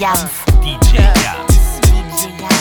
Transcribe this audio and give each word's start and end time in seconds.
Jam. 0.00 0.16
DJ 0.64 0.96
Jam. 0.96 1.44
DJ 1.84 2.40
Jam. 2.40 2.56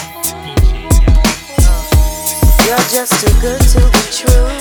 You're 2.67 2.87
just 2.91 3.15
too 3.23 3.31
good 3.39 3.61
to 3.61 3.79
be 3.95 4.03
true. 4.11 4.51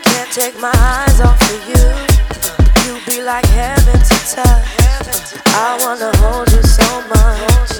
Can't 0.00 0.32
take 0.32 0.58
my 0.58 0.72
eyes 0.72 1.20
off 1.20 1.36
of 1.42 1.60
you. 1.68 1.84
You 2.86 3.04
be 3.04 3.20
like 3.20 3.44
heaven 3.44 4.00
to 4.00 4.16
touch. 4.32 5.36
I 5.48 5.76
wanna 5.84 6.10
hold 6.16 6.50
you 6.52 6.62
so 6.62 6.88
much. 7.04 7.70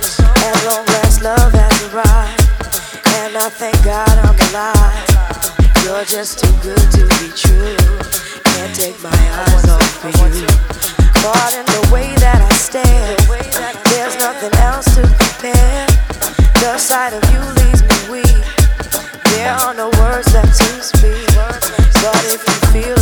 As 0.45 0.65
long 0.69 0.85
as 1.01 1.23
love 1.23 1.53
has 1.55 1.95
arrived, 1.95 2.45
and 3.17 3.39
I 3.39 3.49
thank 3.49 3.83
God 3.83 4.19
I'm 4.21 4.37
alive. 4.51 5.01
You're 5.83 6.05
just 6.05 6.41
too 6.41 6.53
good 6.61 6.91
to 6.93 7.09
be 7.17 7.33
true. 7.33 7.77
Can't 8.45 8.75
take 8.77 9.03
my 9.03 9.17
eyes 9.17 9.67
off 9.71 10.05
of 10.05 10.13
you. 10.37 10.47
Caught 11.25 11.55
in 11.55 11.65
the 11.65 11.89
way 11.91 12.15
that 12.17 12.43
I 12.43 12.56
if 22.29 22.43
you 22.75 22.83
feel 22.83 22.96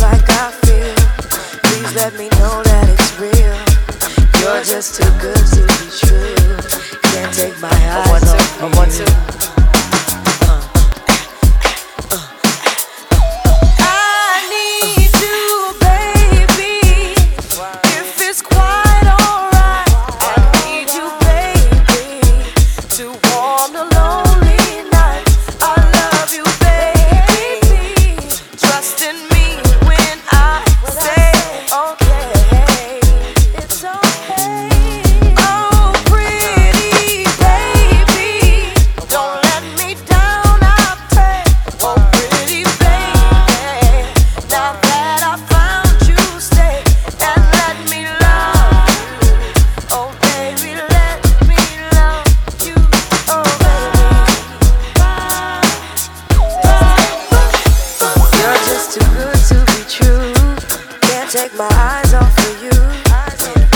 take 61.35 61.53
my 61.57 61.67
eyes 61.67 62.13
off 62.13 62.37
of 62.47 62.63
you. 62.63 62.71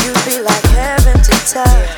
You'd 0.05 0.23
be 0.23 0.39
like 0.39 0.63
heaven 0.79 1.17
to 1.21 1.35
touch. 1.43 1.89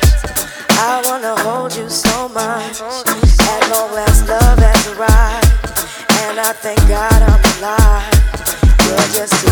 I 0.90 1.00
wanna 1.06 1.40
hold 1.42 1.72
you 1.76 1.88
so 1.88 2.28
much. 2.28 2.80
At 2.80 3.70
long 3.70 3.92
last, 3.94 4.26
love 4.26 4.58
has 4.58 4.86
arrived, 4.88 5.46
and 6.24 6.40
I 6.40 6.52
thank 6.52 6.80
God 6.88 7.18
I'm 7.30 7.42
alive. 7.52 8.10
You're 8.86 9.08
just 9.14 9.51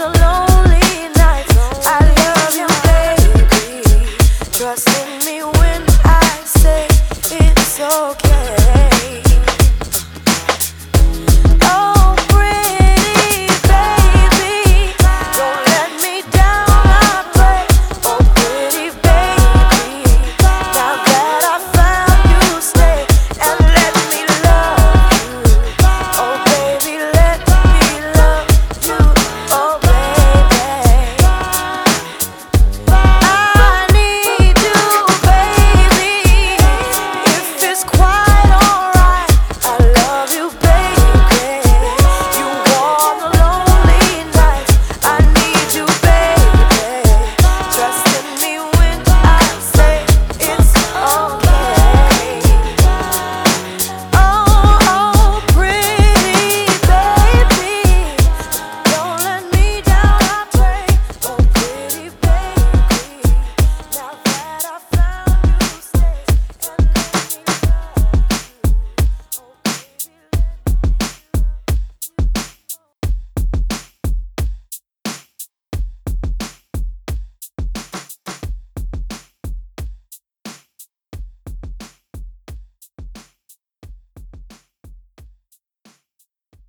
the 0.00 0.06
Lord. 0.18 0.39